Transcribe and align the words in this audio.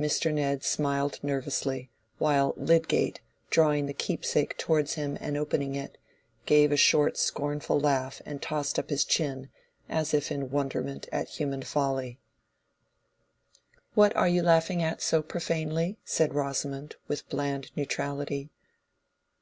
Mr. 0.00 0.32
Ned 0.32 0.64
smiled 0.64 1.20
nervously, 1.22 1.90
while 2.16 2.54
Lydgate, 2.56 3.20
drawing 3.50 3.84
the 3.84 3.92
"Keepsake" 3.92 4.56
towards 4.56 4.94
him 4.94 5.18
and 5.20 5.36
opening 5.36 5.74
it, 5.74 5.98
gave 6.46 6.72
a 6.72 6.78
short 6.78 7.18
scornful 7.18 7.78
laugh 7.78 8.22
and 8.24 8.40
tossed 8.40 8.78
up 8.78 8.88
his 8.88 9.04
chin, 9.04 9.50
as 9.86 10.14
if 10.14 10.32
in 10.32 10.48
wonderment 10.48 11.10
at 11.12 11.28
human 11.28 11.60
folly. 11.60 12.18
"What 13.92 14.16
are 14.16 14.28
you 14.28 14.40
laughing 14.42 14.82
at 14.82 15.02
so 15.02 15.20
profanely?" 15.20 15.98
said 16.06 16.34
Rosamond, 16.34 16.96
with 17.06 17.28
bland 17.28 17.70
neutrality. 17.76 18.48